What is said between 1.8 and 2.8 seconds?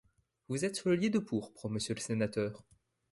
le sénateur.